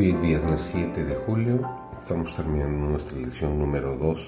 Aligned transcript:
Hoy 0.00 0.12
es 0.12 0.20
viernes 0.22 0.70
7 0.72 1.04
de 1.04 1.14
julio, 1.14 1.60
estamos 1.92 2.34
terminando 2.34 2.88
nuestra 2.88 3.18
lección 3.18 3.58
número 3.58 3.98
2 3.98 4.18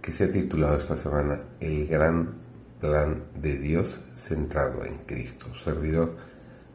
que 0.00 0.12
se 0.12 0.24
ha 0.24 0.32
titulado 0.32 0.78
esta 0.78 0.96
semana 0.96 1.40
El 1.60 1.86
gran 1.88 2.38
plan 2.80 3.22
de 3.38 3.58
Dios 3.58 3.86
centrado 4.16 4.82
en 4.86 4.96
Cristo. 5.04 5.48
Servidor 5.62 6.16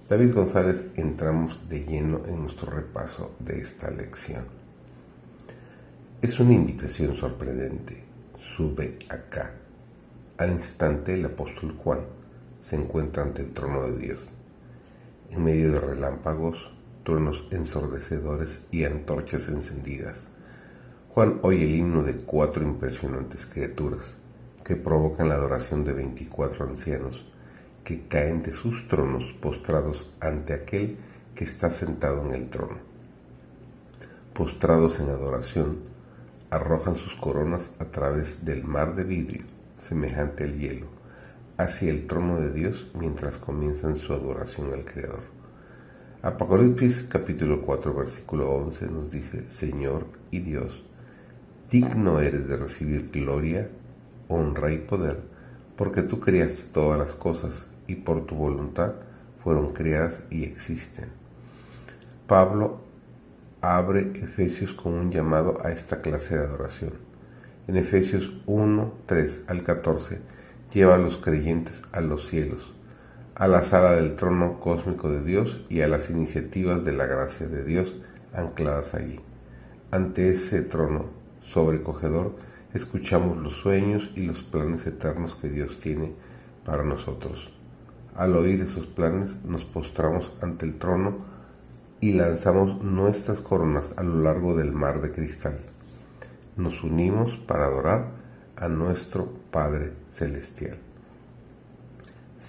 David 0.07 0.32
González, 0.32 0.86
entramos 0.96 1.68
de 1.68 1.86
lleno 1.86 2.21
en 2.28 2.43
nuestro 2.43 2.69
repaso 2.69 3.32
de 3.39 3.57
esta 3.57 3.89
lección. 3.89 4.46
Es 6.21 6.39
una 6.39 6.54
invitación 6.54 7.18
sorprendente. 7.18 8.04
Sube 8.38 9.00
acá. 9.10 9.55
Al 10.38 10.52
instante 10.52 11.16
el 11.16 11.25
apóstol 11.25 11.75
Juan 11.83 12.02
se 12.61 12.75
encuentra 12.75 13.24
ante 13.24 13.41
el 13.41 13.54
trono 13.54 13.88
de 13.88 13.97
Dios. 13.97 14.19
En 15.32 15.43
medio 15.43 15.71
de 15.71 15.79
relámpagos, 15.79 16.77
truenos 17.07 17.46
ensordecedores 17.52 18.64
y 18.70 18.84
antorchas 18.84 19.47
encendidas. 19.47 20.28
Juan 21.07 21.39
oye 21.42 21.64
el 21.64 21.75
himno 21.75 22.04
de 22.04 22.18
cuatro 22.18 22.64
impresionantes 22.64 23.46
criaturas 23.46 24.18
que 24.66 24.75
provocan 24.75 25.30
la 25.30 25.36
adoración 25.36 25.86
de 25.86 25.93
veinticuatro 25.93 26.68
ancianos 26.68 27.25
que 27.86 28.10
caen 28.10 28.43
de 28.43 28.52
sus 28.52 28.89
tronos 28.89 29.24
postrados 29.39 30.06
ante 30.20 30.54
aquel 30.54 30.97
que 31.33 31.46
está 31.46 31.70
sentado 31.70 32.25
en 32.25 32.36
el 32.36 32.50
trono. 32.50 32.75
Postrados 34.33 35.00
en 35.00 35.08
adoración, 35.08 35.78
arrojan 36.50 36.97
sus 36.97 37.16
coronas 37.16 37.69
a 37.80 37.85
través 37.85 38.44
del 38.44 38.66
mar 38.66 38.95
de 38.95 39.05
vidrio, 39.05 39.45
semejante 39.88 40.44
al 40.44 40.59
hielo, 40.59 40.88
hacia 41.55 41.89
el 41.89 42.05
trono 42.05 42.41
de 42.41 42.52
Dios 42.52 42.91
mientras 43.00 43.38
comienzan 43.38 43.95
su 43.95 44.11
adoración 44.11 44.73
al 44.73 44.83
Creador. 44.83 45.36
Apocalipsis 46.23 47.03
capítulo 47.07 47.61
4 47.61 47.93
versículo 47.93 48.49
11 48.49 48.87
nos 48.87 49.11
dice, 49.11 49.47
Señor 49.51 50.07
y 50.31 50.39
Dios, 50.39 50.83
digno 51.69 52.19
eres 52.19 52.47
de 52.47 52.57
recibir 52.57 53.11
gloria, 53.11 53.69
honra 54.27 54.73
y 54.73 54.79
poder, 54.79 55.19
porque 55.75 56.01
tú 56.01 56.19
creaste 56.19 56.63
todas 56.73 56.97
las 56.97 57.13
cosas 57.13 57.53
y 57.85 57.93
por 57.93 58.25
tu 58.25 58.33
voluntad 58.33 58.93
fueron 59.43 59.73
creadas 59.73 60.23
y 60.31 60.43
existen. 60.43 61.09
Pablo 62.25 62.81
abre 63.61 64.11
Efesios 64.15 64.73
con 64.73 64.95
un 64.95 65.11
llamado 65.11 65.63
a 65.63 65.71
esta 65.71 66.01
clase 66.01 66.35
de 66.35 66.45
adoración. 66.45 66.93
En 67.67 67.77
Efesios 67.77 68.33
1, 68.47 68.93
3 69.05 69.41
al 69.45 69.61
14 69.61 70.19
lleva 70.73 70.95
a 70.95 70.97
los 70.97 71.19
creyentes 71.19 71.83
a 71.91 72.01
los 72.01 72.27
cielos 72.27 72.73
a 73.39 73.47
la 73.47 73.61
sala 73.61 73.91
del 73.91 74.16
trono 74.16 74.59
cósmico 74.59 75.11
de 75.11 75.23
Dios 75.23 75.61
y 75.69 75.81
a 75.81 75.88
las 75.88 76.09
iniciativas 76.09 76.83
de 76.83 76.91
la 76.91 77.05
gracia 77.05 77.47
de 77.47 77.63
Dios 77.63 77.95
ancladas 78.33 78.95
allí. 78.95 79.19
Ante 79.91 80.29
ese 80.29 80.63
trono 80.63 81.05
sobrecogedor 81.53 82.35
escuchamos 82.73 83.38
los 83.38 83.53
sueños 83.53 84.09
y 84.16 84.23
los 84.23 84.41
planes 84.41 84.88
eternos 84.88 85.35
que 85.35 85.49
Dios 85.49 85.79
tiene 85.79 86.16
para 86.66 86.83
nosotros. 86.83 87.52
Al 88.16 88.35
oír 88.35 88.61
esos 88.61 88.88
planes 88.88 89.29
nos 89.45 89.66
postramos 89.66 90.31
ante 90.41 90.66
el 90.66 90.79
trono 90.79 91.19
y 92.01 92.13
lanzamos 92.13 92.83
nuestras 92.83 93.41
coronas 93.41 93.85
a 93.97 94.03
lo 94.03 94.23
largo 94.23 94.55
del 94.55 94.72
mar 94.72 94.99
de 94.99 95.11
cristal. 95.11 95.59
Nos 96.55 96.83
unimos 96.83 97.38
para 97.45 97.66
adorar 97.66 98.13
a 98.56 98.67
nuestro 98.67 99.31
Padre 99.51 99.94
Celestial. 100.09 100.87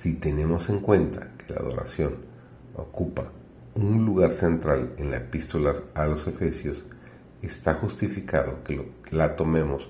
Si 0.00 0.14
tenemos 0.14 0.68
en 0.68 0.78
cuenta 0.78 1.32
que 1.36 1.52
la 1.52 1.58
adoración 1.58 2.18
ocupa 2.76 3.32
un 3.74 4.06
lugar 4.06 4.30
central 4.30 4.94
en 4.96 5.10
la 5.10 5.16
epístola 5.16 5.74
a 5.92 6.06
los 6.06 6.24
Efesios, 6.24 6.78
está 7.42 7.74
justificado 7.74 8.62
que 8.62 8.92
la 9.10 9.34
tomemos 9.34 9.82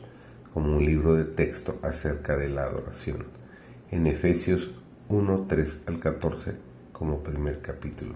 como 0.54 0.78
un 0.78 0.86
libro 0.86 1.14
de 1.14 1.24
texto 1.24 1.78
acerca 1.82 2.38
de 2.38 2.48
la 2.48 2.62
adoración. 2.62 3.26
En 3.90 4.06
Efesios 4.06 4.70
1, 5.10 5.44
3 5.46 5.78
al 5.84 6.00
14 6.00 6.54
como 6.90 7.22
primer 7.22 7.60
capítulo. 7.60 8.14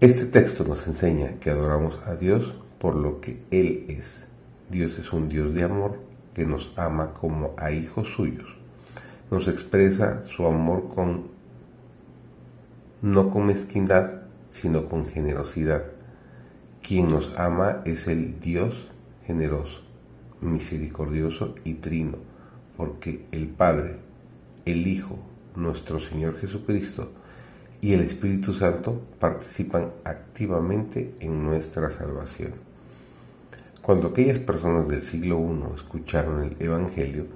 Este 0.00 0.24
texto 0.24 0.64
nos 0.64 0.86
enseña 0.86 1.38
que 1.38 1.50
adoramos 1.50 1.98
a 2.06 2.16
Dios 2.16 2.54
por 2.78 2.96
lo 2.96 3.20
que 3.20 3.42
Él 3.50 3.84
es. 3.90 4.24
Dios 4.70 4.98
es 4.98 5.12
un 5.12 5.28
Dios 5.28 5.52
de 5.52 5.64
amor 5.64 6.00
que 6.32 6.46
nos 6.46 6.72
ama 6.78 7.12
como 7.12 7.52
a 7.58 7.72
hijos 7.72 8.08
suyos 8.16 8.56
nos 9.30 9.48
expresa 9.48 10.24
su 10.26 10.46
amor 10.46 10.88
con 10.94 11.36
no 13.02 13.30
con 13.30 13.46
mezquindad, 13.46 14.22
sino 14.50 14.86
con 14.88 15.06
generosidad. 15.06 15.84
Quien 16.82 17.10
nos 17.10 17.32
ama 17.36 17.82
es 17.84 18.06
el 18.06 18.40
Dios 18.40 18.74
generoso, 19.26 19.82
misericordioso 20.40 21.54
y 21.64 21.74
trino, 21.74 22.18
porque 22.76 23.26
el 23.32 23.48
Padre, 23.48 23.98
el 24.64 24.86
Hijo, 24.86 25.18
nuestro 25.56 26.00
Señor 26.00 26.38
Jesucristo 26.38 27.10
y 27.80 27.92
el 27.92 28.00
Espíritu 28.00 28.54
Santo 28.54 29.02
participan 29.18 29.92
activamente 30.04 31.14
en 31.20 31.44
nuestra 31.44 31.90
salvación. 31.90 32.54
Cuando 33.82 34.08
aquellas 34.08 34.38
personas 34.38 34.88
del 34.88 35.02
siglo 35.02 35.38
I 35.38 35.76
escucharon 35.76 36.42
el 36.42 36.56
Evangelio, 36.58 37.26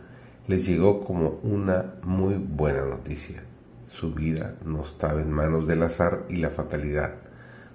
les 0.50 0.66
llegó 0.66 1.05
como 1.05 1.38
una 1.44 1.94
muy 2.03 2.34
buena 2.34 2.84
noticia. 2.84 3.41
Su 3.87 4.12
vida 4.12 4.56
no 4.65 4.83
estaba 4.83 5.22
en 5.22 5.31
manos 5.31 5.69
del 5.69 5.81
azar 5.84 6.25
y 6.28 6.38
la 6.38 6.50
fatalidad. 6.50 7.15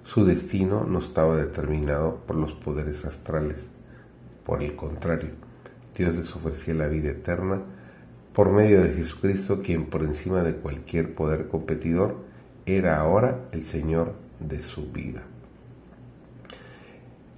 Su 0.04 0.26
destino 0.26 0.84
no 0.84 0.98
estaba 0.98 1.36
determinado 1.36 2.16
por 2.26 2.36
los 2.36 2.52
poderes 2.52 3.06
astrales. 3.06 3.66
Por 4.44 4.62
el 4.62 4.76
contrario, 4.76 5.30
Dios 5.96 6.14
les 6.16 6.36
ofrecía 6.36 6.74
la 6.74 6.86
vida 6.86 7.12
eterna 7.12 7.62
por 8.34 8.52
medio 8.52 8.82
de 8.82 8.92
Jesucristo, 8.92 9.62
quien 9.62 9.86
por 9.86 10.02
encima 10.02 10.42
de 10.42 10.56
cualquier 10.56 11.14
poder 11.14 11.48
competidor 11.48 12.26
era 12.66 13.00
ahora 13.00 13.48
el 13.52 13.64
Señor 13.64 14.12
de 14.38 14.58
su 14.58 14.92
vida. 14.92 15.22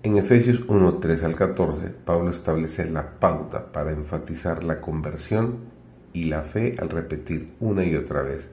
En 0.00 0.16
Efesios 0.16 0.60
1, 0.68 0.98
3 0.98 1.24
al 1.24 1.34
14, 1.34 1.88
Pablo 1.88 2.30
establece 2.30 2.88
la 2.88 3.18
pauta 3.18 3.72
para 3.72 3.90
enfatizar 3.90 4.62
la 4.62 4.80
conversión 4.80 5.58
y 6.12 6.26
la 6.26 6.42
fe 6.42 6.76
al 6.78 6.88
repetir 6.88 7.56
una 7.58 7.82
y 7.82 7.96
otra 7.96 8.22
vez 8.22 8.48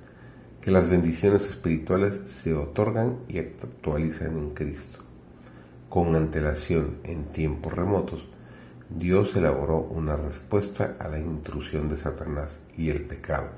que 0.60 0.72
las 0.72 0.90
bendiciones 0.90 1.44
espirituales 1.44 2.32
se 2.32 2.56
otorgan 2.56 3.20
y 3.28 3.38
actualizan 3.38 4.36
en 4.40 4.50
Cristo. 4.56 4.98
Con 5.88 6.16
antelación 6.16 6.96
en 7.04 7.26
tiempos 7.26 7.74
remotos, 7.74 8.26
Dios 8.90 9.36
elaboró 9.36 9.82
una 9.82 10.16
respuesta 10.16 10.98
a 11.00 11.10
la 11.10 11.20
intrusión 11.20 11.90
de 11.90 11.98
Satanás 11.98 12.58
y 12.76 12.90
el 12.90 13.02
pecado. 13.04 13.52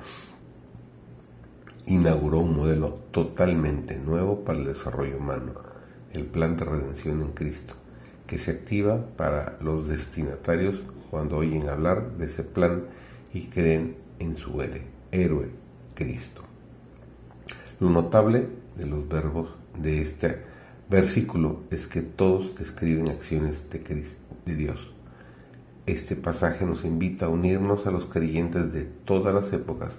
Inauguró 1.85 2.39
un 2.39 2.53
modelo 2.53 2.95
totalmente 3.11 3.95
nuevo 3.95 4.43
para 4.43 4.59
el 4.59 4.65
desarrollo 4.65 5.15
humano 5.19 5.76
el 6.13 6.25
plan 6.25 6.57
de 6.57 6.65
redención 6.65 7.21
en 7.21 7.31
Cristo, 7.31 7.73
que 8.25 8.37
se 8.37 8.51
activa 8.51 9.05
para 9.15 9.57
los 9.61 9.87
destinatarios 9.87 10.79
cuando 11.09 11.37
oyen 11.37 11.69
hablar 11.69 12.17
de 12.17 12.25
ese 12.25 12.43
plan 12.43 12.85
y 13.33 13.47
creen 13.47 13.97
en 14.19 14.37
su 14.37 14.61
héroe, 15.11 15.49
Cristo. 15.93 16.43
Lo 17.79 17.89
notable 17.89 18.47
de 18.75 18.85
los 18.85 19.07
verbos 19.07 19.49
de 19.77 20.01
este 20.01 20.43
versículo 20.89 21.63
es 21.69 21.87
que 21.87 22.01
todos 22.01 22.55
describen 22.57 23.09
acciones 23.09 23.69
de, 23.69 24.05
de 24.45 24.55
Dios. 24.55 24.79
Este 25.85 26.15
pasaje 26.15 26.65
nos 26.65 26.83
invita 26.83 27.27
a 27.27 27.29
unirnos 27.29 27.85
a 27.85 27.91
los 27.91 28.05
creyentes 28.05 28.73
de 28.73 28.83
todas 28.83 29.33
las 29.33 29.53
épocas 29.53 29.93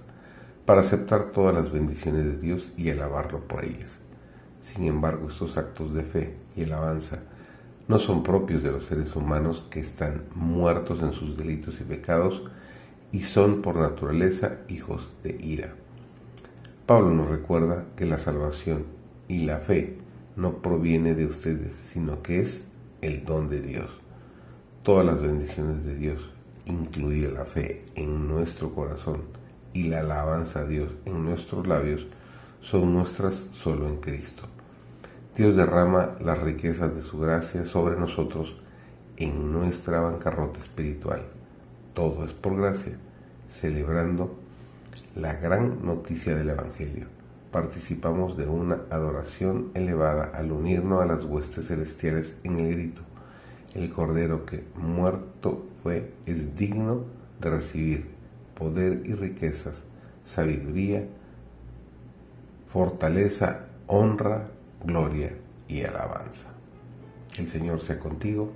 para 0.66 0.82
aceptar 0.82 1.32
todas 1.32 1.54
las 1.54 1.72
bendiciones 1.72 2.26
de 2.26 2.36
Dios 2.36 2.68
y 2.76 2.90
alabarlo 2.90 3.46
por 3.48 3.64
ellas. 3.64 3.97
Sin 4.74 4.84
embargo, 4.84 5.28
estos 5.30 5.56
actos 5.56 5.94
de 5.94 6.02
fe 6.02 6.36
y 6.54 6.64
alabanza 6.64 7.20
no 7.88 7.98
son 7.98 8.22
propios 8.22 8.62
de 8.62 8.70
los 8.70 8.84
seres 8.84 9.16
humanos 9.16 9.64
que 9.70 9.80
están 9.80 10.24
muertos 10.34 11.02
en 11.02 11.12
sus 11.12 11.38
delitos 11.38 11.80
y 11.80 11.84
pecados 11.84 12.42
y 13.10 13.22
son 13.22 13.62
por 13.62 13.76
naturaleza 13.76 14.58
hijos 14.68 15.10
de 15.24 15.38
ira. 15.40 15.74
Pablo 16.84 17.10
nos 17.10 17.28
recuerda 17.28 17.86
que 17.96 18.04
la 18.04 18.18
salvación 18.18 18.86
y 19.26 19.46
la 19.46 19.58
fe 19.58 19.96
no 20.36 20.60
proviene 20.60 21.14
de 21.14 21.26
ustedes, 21.26 21.72
sino 21.82 22.22
que 22.22 22.40
es 22.40 22.62
el 23.00 23.24
don 23.24 23.48
de 23.48 23.62
Dios. 23.62 23.88
Todas 24.82 25.06
las 25.06 25.20
bendiciones 25.20 25.82
de 25.84 25.94
Dios, 25.96 26.20
incluida 26.66 27.30
la 27.30 27.46
fe 27.46 27.86
en 27.94 28.28
nuestro 28.28 28.74
corazón 28.74 29.22
y 29.72 29.84
la 29.84 30.00
alabanza 30.00 30.60
a 30.60 30.66
Dios 30.66 30.90
en 31.06 31.24
nuestros 31.24 31.66
labios, 31.66 32.06
son 32.60 32.92
nuestras 32.92 33.34
solo 33.52 33.88
en 33.88 33.96
Cristo. 33.96 34.42
Dios 35.38 35.54
derrama 35.54 36.16
las 36.18 36.36
riquezas 36.40 36.92
de 36.96 37.02
su 37.02 37.16
gracia 37.16 37.64
sobre 37.64 37.96
nosotros 37.96 38.56
en 39.16 39.52
nuestra 39.52 40.00
bancarrota 40.00 40.58
espiritual. 40.58 41.22
Todo 41.94 42.24
es 42.24 42.32
por 42.32 42.56
gracia, 42.56 42.98
celebrando 43.48 44.36
la 45.14 45.34
gran 45.34 45.86
noticia 45.86 46.34
del 46.34 46.50
Evangelio. 46.50 47.06
participamos 47.52 48.36
de 48.36 48.48
una 48.48 48.80
adoración 48.90 49.70
elevada 49.74 50.24
al 50.34 50.50
unirnos 50.50 51.02
a 51.02 51.06
las 51.06 51.22
huestes 51.22 51.68
celestiales 51.68 52.34
en 52.42 52.58
el 52.58 52.72
grito. 52.72 53.02
El 53.74 53.92
Cordero 53.92 54.44
que 54.44 54.64
muerto 54.74 55.68
fue 55.84 56.14
es 56.26 56.56
digno 56.56 57.04
de 57.40 57.50
recibir 57.50 58.10
poder 58.56 59.02
y 59.04 59.14
riquezas, 59.14 59.74
sabiduría, 60.26 61.06
fortaleza, 62.72 63.66
honra, 63.86 64.48
gloria 64.84 65.36
y 65.68 65.82
alabanza. 65.84 66.48
El 67.36 67.48
Señor 67.48 67.82
sea 67.82 67.98
contigo 67.98 68.52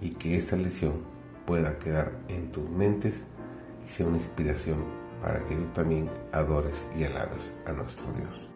y 0.00 0.10
que 0.10 0.36
esta 0.36 0.56
lección 0.56 1.04
pueda 1.46 1.78
quedar 1.78 2.12
en 2.28 2.50
tus 2.50 2.68
mentes 2.70 3.14
y 3.86 3.90
sea 3.90 4.06
una 4.06 4.16
inspiración 4.16 4.84
para 5.22 5.44
que 5.46 5.54
tú 5.54 5.66
también 5.74 6.08
adores 6.32 6.74
y 6.98 7.04
alabes 7.04 7.52
a 7.66 7.72
nuestro 7.72 8.04
Dios. 8.14 8.49